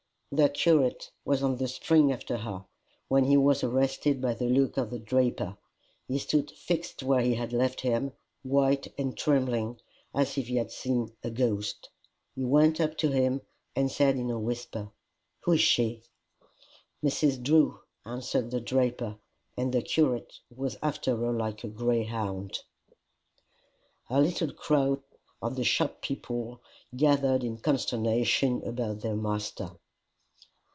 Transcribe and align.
The 0.33 0.47
curate 0.47 1.11
was 1.25 1.43
on 1.43 1.57
the 1.57 1.67
spring 1.67 2.09
after 2.13 2.37
her 2.37 2.63
when 3.09 3.25
he 3.25 3.35
was 3.35 3.65
arrested 3.65 4.21
by 4.21 4.33
the 4.33 4.47
look 4.47 4.77
of 4.77 4.89
the 4.89 4.97
draper: 4.97 5.57
he 6.07 6.19
stood 6.19 6.51
fixed 6.51 7.03
where 7.03 7.21
she 7.21 7.33
had 7.35 7.51
left 7.51 7.81
him, 7.81 8.13
white 8.41 8.93
and 8.97 9.17
trembling 9.17 9.81
as 10.15 10.37
if 10.37 10.47
he 10.47 10.55
had 10.55 10.71
seen 10.71 11.11
a 11.21 11.29
ghost. 11.29 11.89
He 12.33 12.45
went 12.45 12.79
up 12.79 12.95
to 12.99 13.09
him, 13.09 13.41
and 13.75 13.91
said 13.91 14.15
in 14.15 14.31
a 14.31 14.39
whisper: 14.39 14.91
"Who 15.41 15.51
is 15.51 15.59
she?" 15.59 16.03
"Mrs. 17.03 17.43
Drew," 17.43 17.81
answered 18.05 18.51
the 18.51 18.61
draper, 18.61 19.17
and 19.57 19.73
the 19.73 19.81
curate 19.81 20.39
was 20.49 20.77
after 20.81 21.17
her 21.17 21.33
like 21.33 21.65
a 21.65 21.67
greyhound. 21.67 22.59
A 24.09 24.21
little 24.21 24.53
crowd 24.53 25.01
of 25.41 25.57
the 25.57 25.65
shop 25.65 26.01
people 26.01 26.61
gathered 26.95 27.43
in 27.43 27.57
consternation 27.57 28.65
about 28.65 29.01
their 29.01 29.17
master. 29.17 29.71